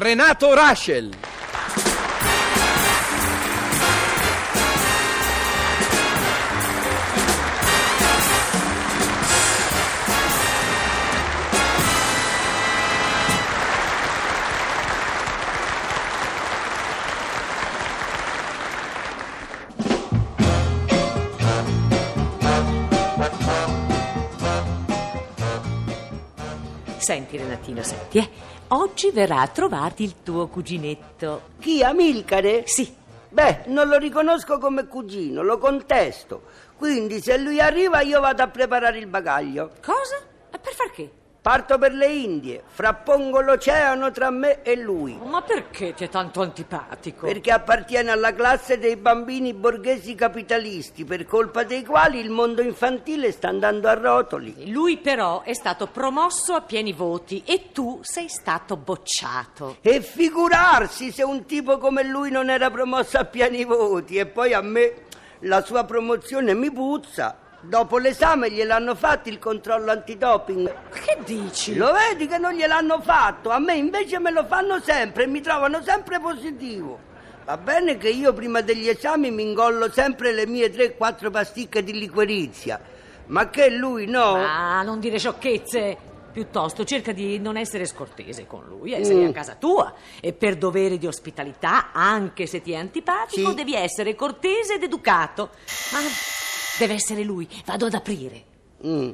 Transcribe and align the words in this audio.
Renato 0.00 0.54
Raschel. 0.54 1.27
Senti 26.98 27.36
Renatino, 27.36 27.82
senti, 27.82 28.18
eh. 28.18 28.28
Oggi 28.68 29.10
verrà 29.10 29.40
a 29.40 29.48
trovarti 29.48 30.02
il 30.02 30.16
tuo 30.22 30.48
cuginetto. 30.48 31.42
Chi, 31.58 31.82
Amilcare? 31.82 32.64
Sì, 32.66 32.94
Beh, 33.30 33.64
non 33.66 33.88
lo 33.88 33.98
riconosco 33.98 34.58
come 34.58 34.86
cugino, 34.86 35.42
lo 35.42 35.58
contesto. 35.58 36.42
Quindi 36.76 37.20
se 37.20 37.36
lui 37.36 37.60
arriva 37.60 38.00
io 38.00 38.20
vado 38.20 38.42
a 38.42 38.48
preparare 38.48 38.98
il 38.98 39.06
bagaglio. 39.06 39.72
cosa? 39.82 40.16
E 40.50 40.58
per 40.58 40.72
far 40.72 40.90
che? 40.90 41.10
Parto 41.40 41.78
per 41.78 41.92
le 41.92 42.08
Indie, 42.08 42.62
frappongo 42.66 43.40
l'oceano 43.40 44.10
tra 44.10 44.28
me 44.28 44.62
e 44.62 44.76
lui. 44.76 45.18
Ma 45.22 45.40
perché 45.40 45.94
ti 45.94 46.04
è 46.04 46.08
tanto 46.08 46.42
antipatico? 46.42 47.26
Perché 47.26 47.52
appartiene 47.52 48.10
alla 48.10 48.34
classe 48.34 48.78
dei 48.78 48.96
bambini 48.96 49.54
borghesi 49.54 50.14
capitalisti, 50.14 51.04
per 51.04 51.24
colpa 51.26 51.62
dei 51.62 51.84
quali 51.84 52.18
il 52.18 52.30
mondo 52.30 52.60
infantile 52.60 53.30
sta 53.30 53.48
andando 53.48 53.88
a 53.88 53.94
rotoli. 53.94 54.70
Lui 54.70 54.98
però 54.98 55.42
è 55.42 55.54
stato 55.54 55.86
promosso 55.86 56.54
a 56.54 56.60
pieni 56.60 56.92
voti 56.92 57.42
e 57.46 57.70
tu 57.72 58.00
sei 58.02 58.28
stato 58.28 58.76
bocciato. 58.76 59.76
E 59.80 60.02
figurarsi 60.02 61.12
se 61.12 61.22
un 61.22 61.46
tipo 61.46 61.78
come 61.78 62.02
lui 62.02 62.30
non 62.30 62.50
era 62.50 62.68
promosso 62.70 63.16
a 63.16 63.24
pieni 63.24 63.64
voti 63.64 64.16
e 64.16 64.26
poi 64.26 64.52
a 64.52 64.60
me 64.60 65.06
la 65.40 65.62
sua 65.62 65.84
promozione 65.84 66.52
mi 66.52 66.70
puzza. 66.70 67.46
Dopo 67.60 67.98
l'esame 67.98 68.50
gliel'hanno 68.52 68.94
fatto 68.94 69.28
il 69.28 69.38
controllo 69.40 69.90
antidoping. 69.90 70.72
Che 70.90 71.18
dici? 71.24 71.74
Lo 71.74 71.92
vedi 71.92 72.28
che 72.28 72.38
non 72.38 72.52
gliel'hanno 72.52 73.00
fatto? 73.00 73.50
A 73.50 73.58
me 73.58 73.74
invece 73.74 74.20
me 74.20 74.30
lo 74.30 74.44
fanno 74.46 74.80
sempre 74.80 75.24
e 75.24 75.26
mi 75.26 75.40
trovano 75.40 75.82
sempre 75.82 76.20
positivo. 76.20 77.00
Va 77.44 77.56
bene 77.56 77.96
che 77.96 78.10
io 78.10 78.32
prima 78.32 78.60
degli 78.60 78.88
esami 78.88 79.30
mi 79.32 79.42
ingollo 79.42 79.90
sempre 79.90 80.32
le 80.32 80.46
mie 80.46 80.70
3-4 80.70 81.30
pasticche 81.30 81.82
di 81.82 81.92
liquirizia, 81.98 82.78
ma 83.26 83.48
che 83.50 83.70
lui 83.70 84.06
no? 84.06 84.34
Ah, 84.36 84.82
non 84.82 85.00
dire 85.00 85.18
sciocchezze. 85.18 86.06
Piuttosto 86.30 86.84
cerca 86.84 87.10
di 87.10 87.40
non 87.40 87.56
essere 87.56 87.86
scortese 87.86 88.46
con 88.46 88.64
lui, 88.68 88.92
eh, 88.92 89.02
sei 89.02 89.24
Mm. 89.24 89.28
a 89.28 89.32
casa 89.32 89.56
tua 89.56 89.92
e 90.20 90.32
per 90.32 90.54
dovere 90.56 90.96
di 90.98 91.06
ospitalità, 91.06 91.90
anche 91.92 92.46
se 92.46 92.60
ti 92.60 92.70
è 92.70 92.76
antipatico, 92.76 93.48
Sì. 93.48 93.54
devi 93.56 93.74
essere 93.74 94.14
cortese 94.14 94.74
ed 94.74 94.82
educato. 94.84 95.48
Ma 95.90 95.98
deve 96.78 96.94
essere 96.94 97.22
lui, 97.22 97.48
vado 97.64 97.86
ad 97.86 97.94
aprire. 97.94 98.42
Mm. 98.86 99.10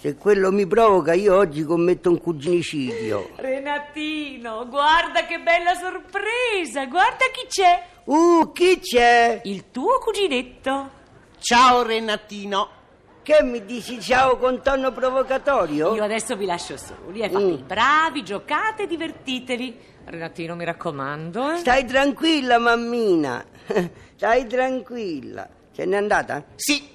Se 0.00 0.14
quello 0.16 0.50
mi 0.50 0.66
provoca 0.66 1.12
io 1.12 1.36
oggi 1.36 1.62
commetto 1.62 2.08
un 2.10 2.18
cuginicidio. 2.18 3.30
Renatino, 3.36 4.66
guarda 4.68 5.26
che 5.26 5.38
bella 5.40 5.74
sorpresa, 5.74 6.86
guarda 6.86 7.24
chi 7.32 7.46
c'è. 7.48 7.84
Uh, 8.04 8.50
chi 8.52 8.78
c'è? 8.80 9.40
Il 9.44 9.70
tuo 9.70 9.98
cuginetto. 9.98 10.90
Ciao 11.38 11.82
Renatino. 11.82 12.78
Che 13.22 13.42
mi 13.42 13.64
dici 13.66 14.00
ciao 14.00 14.38
con 14.38 14.62
tono 14.62 14.90
provocatorio? 14.92 15.94
Io 15.94 16.02
adesso 16.02 16.34
vi 16.36 16.46
lascio 16.46 16.78
soli, 16.78 17.20
eh, 17.20 17.28
fate 17.28 17.44
Mm. 17.44 17.50
i 17.52 17.62
bravi, 17.66 18.24
giocate 18.24 18.84
e 18.84 18.86
divertitevi. 18.86 19.78
Renatino, 20.06 20.56
mi 20.56 20.64
raccomando, 20.64 21.50
eh. 21.52 21.56
Stai 21.58 21.84
tranquilla, 21.84 22.58
mammina. 22.58 23.44
Stai 24.16 24.46
tranquilla. 24.46 25.46
Se 25.72 25.84
n'è 25.84 25.96
andata? 25.96 26.44
Sì, 26.56 26.88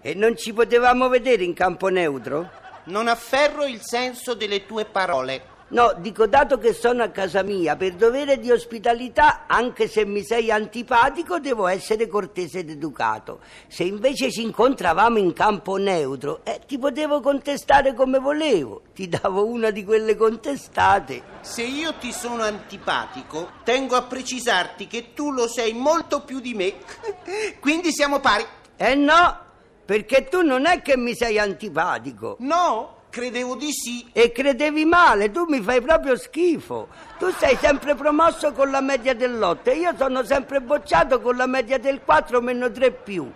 E 0.00 0.14
non 0.14 0.36
ci 0.36 0.52
potevamo 0.52 1.08
vedere 1.08 1.42
in 1.44 1.54
campo 1.54 1.88
neutro? 1.88 2.50
non 2.84 3.06
afferro 3.08 3.66
il 3.66 3.80
senso 3.82 4.34
delle 4.34 4.64
tue 4.64 4.86
parole. 4.86 5.42
No, 5.70 5.94
dico 5.98 6.26
dato 6.26 6.56
che 6.56 6.72
sono 6.72 7.02
a 7.02 7.08
casa 7.08 7.42
mia, 7.42 7.76
per 7.76 7.92
dovere 7.92 8.38
di 8.38 8.50
ospitalità, 8.50 9.44
anche 9.46 9.86
se 9.86 10.06
mi 10.06 10.24
sei 10.24 10.50
antipatico, 10.50 11.38
devo 11.40 11.66
essere 11.66 12.06
cortese 12.06 12.60
ed 12.60 12.70
educato. 12.70 13.40
Se 13.66 13.84
invece 13.84 14.30
ci 14.30 14.40
incontravamo 14.40 15.18
in 15.18 15.34
campo 15.34 15.76
neutro, 15.76 16.40
eh, 16.44 16.60
ti 16.66 16.78
potevo 16.78 17.20
contestare 17.20 17.92
come 17.92 18.18
volevo. 18.18 18.80
Ti 18.94 19.08
davo 19.08 19.44
una 19.44 19.68
di 19.68 19.84
quelle 19.84 20.16
contestate. 20.16 21.22
Se 21.42 21.62
io 21.62 21.92
ti 21.94 22.12
sono 22.12 22.44
antipatico, 22.44 23.50
tengo 23.62 23.94
a 23.96 24.02
precisarti 24.02 24.86
che 24.86 25.12
tu 25.12 25.30
lo 25.32 25.46
sei 25.46 25.74
molto 25.74 26.22
più 26.22 26.40
di 26.40 26.54
me. 26.54 26.76
Quindi 27.60 27.92
siamo 27.92 28.20
pari. 28.20 28.44
Eh 28.74 28.94
no, 28.94 29.38
perché 29.84 30.28
tu 30.28 30.40
non 30.40 30.64
è 30.64 30.80
che 30.80 30.96
mi 30.96 31.14
sei 31.14 31.38
antipatico. 31.38 32.36
No, 32.40 32.96
credevo 33.10 33.56
di 33.56 33.72
sì. 33.72 34.06
E 34.12 34.32
credevi 34.32 34.84
male, 34.84 35.30
tu 35.30 35.44
mi 35.48 35.60
fai 35.60 35.80
proprio 35.80 36.16
schifo. 36.16 36.88
Tu 37.18 37.30
sei 37.32 37.56
sempre 37.56 37.94
promosso 37.94 38.52
con 38.52 38.70
la 38.70 38.80
media 38.80 39.14
dell'8 39.14 39.70
e 39.70 39.76
io 39.76 39.94
sono 39.96 40.24
sempre 40.24 40.60
bocciato 40.60 41.20
con 41.20 41.36
la 41.36 41.46
media 41.46 41.78
del 41.78 42.00
4 42.04 42.40
meno 42.40 42.70
3 42.70 42.90
più. 42.92 43.30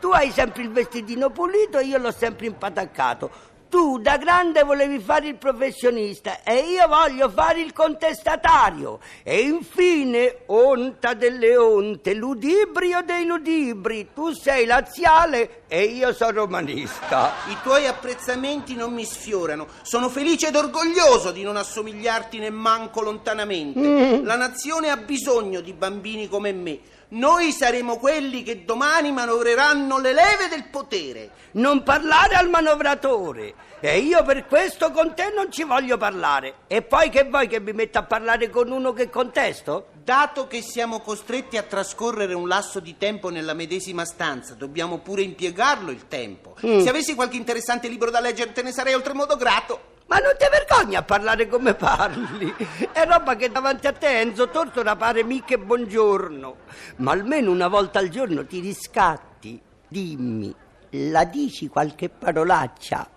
Tu 0.00 0.08
hai 0.08 0.30
sempre 0.30 0.62
il 0.62 0.70
vestitino 0.70 1.30
pulito 1.30 1.78
e 1.78 1.84
io 1.84 1.98
l'ho 1.98 2.10
sempre 2.10 2.46
impataccato. 2.46 3.30
Tu 3.70 4.00
da 4.00 4.16
grande 4.16 4.64
volevi 4.64 4.98
fare 4.98 5.28
il 5.28 5.36
professionista 5.36 6.42
e 6.42 6.56
io 6.56 6.88
voglio 6.88 7.30
fare 7.30 7.60
il 7.60 7.72
contestatario. 7.72 8.98
E 9.22 9.42
infine, 9.42 10.38
onta 10.46 11.14
delle 11.14 11.56
onte, 11.56 12.14
ludibrio 12.14 13.02
dei 13.02 13.24
ludibri, 13.24 14.08
tu 14.12 14.32
sei 14.32 14.66
laziale 14.66 15.62
e 15.68 15.84
io 15.84 16.12
sono 16.12 16.32
romanista. 16.32 17.32
I 17.46 17.58
tuoi 17.62 17.86
apprezzamenti 17.86 18.74
non 18.74 18.92
mi 18.92 19.04
sfiorano. 19.04 19.68
Sono 19.82 20.08
felice 20.08 20.48
ed 20.48 20.56
orgoglioso 20.56 21.30
di 21.30 21.44
non 21.44 21.56
assomigliarti 21.56 22.40
nemmanco 22.40 23.02
lontanamente. 23.02 24.20
La 24.24 24.34
nazione 24.34 24.90
ha 24.90 24.96
bisogno 24.96 25.60
di 25.60 25.72
bambini 25.74 26.28
come 26.28 26.50
me. 26.52 26.80
Noi 27.12 27.50
saremo 27.50 27.96
quelli 27.96 28.44
che 28.44 28.64
domani 28.64 29.10
manovreranno 29.10 29.98
le 29.98 30.12
leve 30.12 30.46
del 30.48 30.68
potere. 30.70 31.30
Non 31.52 31.82
parlare 31.82 32.36
al 32.36 32.48
manovratore. 32.48 33.54
E 33.80 33.98
io 33.98 34.22
per 34.22 34.46
questo 34.46 34.92
con 34.92 35.14
te 35.16 35.32
non 35.34 35.50
ci 35.50 35.64
voglio 35.64 35.96
parlare. 35.96 36.54
E 36.68 36.82
poi 36.82 37.10
che 37.10 37.24
vuoi 37.24 37.48
che 37.48 37.58
mi 37.58 37.72
metta 37.72 38.00
a 38.00 38.04
parlare 38.04 38.48
con 38.48 38.70
uno 38.70 38.92
che 38.92 39.10
contesto? 39.10 39.88
Dato 40.04 40.46
che 40.46 40.62
siamo 40.62 41.00
costretti 41.00 41.56
a 41.56 41.64
trascorrere 41.64 42.32
un 42.34 42.46
lasso 42.46 42.78
di 42.78 42.96
tempo 42.96 43.28
nella 43.28 43.54
medesima 43.54 44.04
stanza, 44.04 44.54
dobbiamo 44.54 44.98
pure 44.98 45.22
impiegarlo 45.22 45.90
il 45.90 46.06
tempo. 46.06 46.54
Se 46.60 46.88
avessi 46.88 47.16
qualche 47.16 47.36
interessante 47.36 47.88
libro 47.88 48.10
da 48.10 48.20
leggere, 48.20 48.52
te 48.52 48.62
ne 48.62 48.70
sarei 48.70 48.94
oltremodo 48.94 49.36
grato. 49.36 49.98
Ma 50.06 50.18
non 50.18 50.34
ti 50.36 50.44
vergogni 50.80 50.96
a 50.96 51.02
parlare 51.02 51.48
come 51.48 51.74
parli? 51.74 52.54
È 52.92 53.04
roba 53.04 53.36
che 53.36 53.50
davanti 53.50 53.86
a 53.86 53.92
te 53.92 54.20
Enzo 54.20 54.48
Tortora 54.48 54.96
pare 54.96 55.22
mica 55.22 55.56
buongiorno. 55.56 56.56
Ma 56.96 57.12
almeno 57.12 57.50
una 57.50 57.68
volta 57.68 57.98
al 57.98 58.08
giorno 58.08 58.46
ti 58.46 58.60
riscatti. 58.60 59.60
Dimmi, 59.86 60.54
la 60.90 61.24
dici 61.24 61.68
qualche 61.68 62.08
parolaccia? 62.08 63.08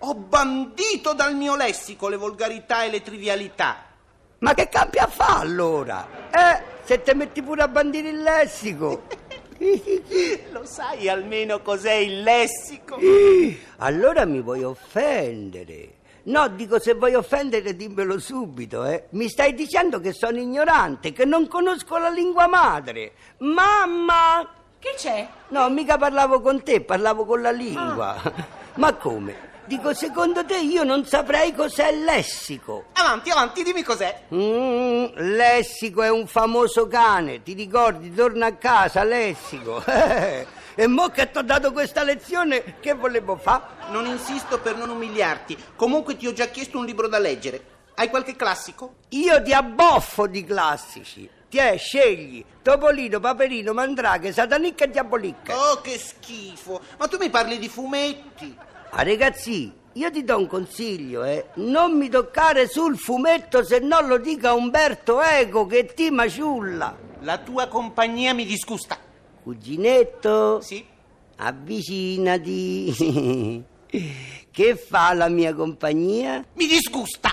Ho 0.00 0.14
bandito 0.14 1.12
dal 1.14 1.34
mio 1.34 1.56
lessico 1.56 2.08
le 2.08 2.16
volgarità 2.16 2.84
e 2.84 2.90
le 2.90 3.02
trivialità. 3.02 3.84
Ma 4.40 4.54
che 4.54 4.68
campi 4.68 4.98
a 4.98 5.06
fa 5.06 5.38
allora? 5.38 6.06
Eh, 6.30 6.62
se 6.84 7.02
te 7.02 7.14
metti 7.14 7.42
pure 7.42 7.62
a 7.62 7.68
bandire 7.68 8.10
il 8.10 8.22
lessico. 8.22 9.06
Lo 10.52 10.64
sai 10.64 11.08
almeno 11.08 11.60
cos'è 11.62 11.94
il 11.94 12.22
lessico? 12.22 12.98
Allora 13.78 14.24
mi 14.24 14.40
vuoi 14.40 14.62
offendere. 14.62 15.97
No, 16.24 16.48
dico 16.48 16.78
se 16.78 16.94
vuoi 16.94 17.14
offendere 17.14 17.74
dimmelo 17.74 18.18
subito, 18.18 18.84
eh. 18.84 19.06
Mi 19.10 19.28
stai 19.28 19.54
dicendo 19.54 20.00
che 20.00 20.12
sono 20.12 20.38
ignorante, 20.38 21.12
che 21.12 21.24
non 21.24 21.48
conosco 21.48 21.96
la 21.96 22.10
lingua 22.10 22.46
madre. 22.46 23.12
Mamma! 23.38 24.48
Che 24.78 24.94
c'è? 24.96 25.28
No, 25.48 25.68
mica 25.70 25.96
parlavo 25.96 26.40
con 26.40 26.62
te, 26.62 26.80
parlavo 26.80 27.24
con 27.24 27.42
la 27.42 27.50
lingua. 27.50 28.16
Ma 28.74 28.94
come? 28.94 29.46
Dico, 29.64 29.92
secondo 29.92 30.44
te 30.46 30.56
io 30.56 30.82
non 30.82 31.04
saprei 31.04 31.54
cos'è 31.54 31.88
il 31.90 32.04
lessico. 32.04 32.86
Avanti, 32.92 33.28
avanti, 33.28 33.62
dimmi 33.62 33.82
cos'è. 33.82 34.22
Mm, 34.32 35.04
lessico 35.16 36.02
è 36.02 36.08
un 36.08 36.26
famoso 36.26 36.86
cane, 36.86 37.42
ti 37.42 37.52
ricordi? 37.52 38.14
Torna 38.14 38.46
a 38.46 38.54
casa, 38.54 39.04
lessico. 39.04 39.82
e 40.80 40.86
mo 40.86 41.08
che 41.08 41.28
ti 41.28 41.38
ho 41.38 41.42
dato 41.42 41.72
questa 41.72 42.04
lezione, 42.04 42.76
che 42.78 42.94
volevo 42.94 43.34
fare? 43.34 43.64
Non 43.90 44.06
insisto 44.06 44.60
per 44.60 44.76
non 44.76 44.90
umiliarti. 44.90 45.58
Comunque 45.74 46.16
ti 46.16 46.28
ho 46.28 46.32
già 46.32 46.46
chiesto 46.46 46.78
un 46.78 46.84
libro 46.84 47.08
da 47.08 47.18
leggere. 47.18 47.60
Hai 47.96 48.08
qualche 48.08 48.36
classico? 48.36 48.94
Io 49.08 49.42
ti 49.42 49.52
abboffo 49.52 50.28
di 50.28 50.44
classici. 50.44 51.28
Tiè, 51.48 51.76
scegli 51.76 52.44
Topolino, 52.62 53.18
Paperino, 53.18 53.72
Mandraghe, 53.72 54.32
Satanicca 54.32 54.84
e 54.84 54.90
Diabolicca. 54.90 55.58
Oh, 55.58 55.80
che 55.80 55.98
schifo! 55.98 56.80
Ma 56.96 57.08
tu 57.08 57.16
mi 57.18 57.28
parli 57.28 57.58
di 57.58 57.68
fumetti. 57.68 58.56
Ah, 58.90 59.02
ragazzi, 59.02 59.72
io 59.94 60.10
ti 60.12 60.22
do 60.22 60.38
un 60.38 60.46
consiglio, 60.46 61.24
eh. 61.24 61.46
Non 61.54 61.96
mi 61.96 62.08
toccare 62.08 62.68
sul 62.68 62.96
fumetto 62.96 63.64
se 63.64 63.80
non 63.80 64.06
lo 64.06 64.18
dica 64.18 64.52
Umberto 64.52 65.20
Eco 65.20 65.66
che 65.66 65.86
ti 65.86 66.08
maciulla. 66.12 66.96
La 67.22 67.38
tua 67.38 67.66
compagnia 67.66 68.32
mi 68.32 68.46
disgusta. 68.46 69.06
Cuginetto, 69.48 70.60
Sì? 70.60 70.84
avvicinati. 71.36 72.92
che 74.52 74.76
fa 74.76 75.14
la 75.14 75.30
mia 75.30 75.54
compagnia? 75.54 76.44
Mi 76.52 76.66
disgusta. 76.66 77.30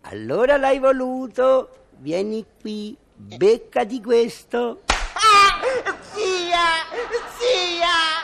Allora 0.00 0.56
l'hai 0.56 0.80
voluto. 0.80 1.68
Vieni 1.98 2.44
qui, 2.60 2.96
beccati 3.14 4.02
questo. 4.02 4.80
Ah! 5.12 5.60
Zia! 6.12 6.90
Zia! 7.38 8.23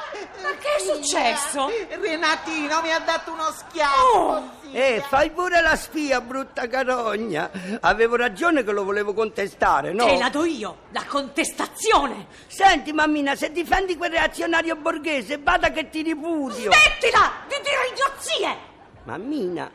Che 0.70 0.76
è 0.76 0.94
successo? 0.94 1.69
Renatino 2.00 2.81
mi 2.82 2.93
ha 2.93 3.00
dato 3.00 3.32
uno 3.32 3.50
schiaffo. 3.50 4.17
Oh! 4.17 4.58
Eh, 4.72 5.02
fai 5.08 5.31
pure 5.31 5.61
la 5.61 5.75
spia, 5.75 6.20
brutta 6.20 6.69
carogna. 6.69 7.50
Avevo 7.81 8.14
ragione 8.14 8.62
che 8.62 8.70
lo 8.70 8.84
volevo 8.84 9.12
contestare, 9.12 9.93
no? 9.93 10.06
Che 10.06 10.17
la 10.17 10.28
do 10.28 10.44
io, 10.44 10.76
la 10.90 11.05
contestazione! 11.06 12.28
Senti, 12.46 12.93
mammina, 12.93 13.34
se 13.34 13.50
difendi 13.50 13.96
quel 13.96 14.12
reazionario 14.12 14.76
borghese, 14.76 15.38
vada 15.38 15.70
che 15.70 15.88
ti 15.88 16.02
ripudio. 16.02 16.70
Smettila 16.70 17.32
di 17.49 17.55
dire 17.62 17.90
idiozie! 17.93 18.69
Mammina, 19.05 19.69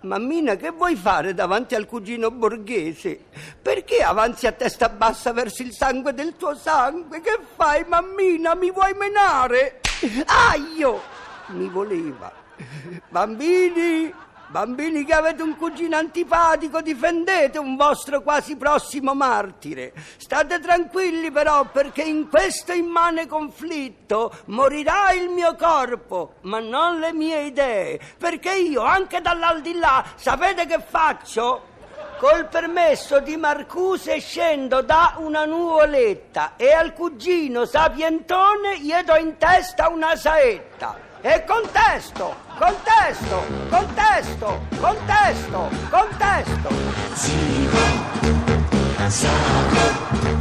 mammina, 0.00 0.56
che 0.56 0.70
vuoi 0.70 0.96
fare 0.96 1.32
davanti 1.32 1.76
al 1.76 1.86
cugino 1.86 2.32
borghese? 2.32 3.26
Perché 3.62 4.02
avanzi 4.02 4.48
a 4.48 4.52
testa 4.52 4.88
bassa 4.88 5.32
verso 5.32 5.62
il 5.62 5.72
sangue 5.72 6.12
del 6.12 6.34
tuo 6.36 6.56
sangue? 6.56 7.20
Che 7.20 7.38
fai, 7.54 7.84
mammina? 7.86 8.56
Mi 8.56 8.72
vuoi 8.72 8.94
menare? 8.94 9.79
Aio! 10.26 11.02
Mi 11.48 11.68
voleva. 11.68 12.32
Bambini, 13.08 14.12
bambini 14.48 15.04
che 15.04 15.12
avete 15.12 15.42
un 15.42 15.56
cugino 15.56 15.96
antipatico, 15.96 16.80
difendete 16.80 17.58
un 17.58 17.76
vostro 17.76 18.22
quasi 18.22 18.56
prossimo 18.56 19.14
martire. 19.14 19.92
State 20.16 20.58
tranquilli 20.60 21.30
però, 21.30 21.64
perché 21.64 22.02
in 22.02 22.28
questo 22.28 22.72
immane 22.72 23.26
conflitto 23.26 24.32
morirà 24.46 25.12
il 25.12 25.28
mio 25.28 25.54
corpo, 25.56 26.36
ma 26.42 26.60
non 26.60 26.98
le 26.98 27.12
mie 27.12 27.42
idee. 27.42 28.00
Perché 28.16 28.54
io, 28.54 28.82
anche 28.82 29.20
dall'aldilà, 29.20 30.04
sapete 30.14 30.64
che 30.66 30.80
faccio? 30.80 31.69
Col 32.20 32.48
permesso 32.48 33.20
di 33.20 33.38
Marcuse 33.38 34.20
scendo 34.20 34.82
da 34.82 35.14
una 35.20 35.46
nuvoletta 35.46 36.52
e 36.56 36.70
al 36.70 36.92
cugino 36.92 37.64
sapientone 37.64 38.78
gli 38.78 38.92
do 39.06 39.16
in 39.16 39.38
testa 39.38 39.88
una 39.88 40.14
saetta. 40.16 40.98
E 41.22 41.42
contesto, 41.46 42.34
contesto, 42.58 43.42
contesto, 43.70 44.60
contesto, 44.78 45.70
contesto. 45.88 46.68
Zero. 49.08 50.39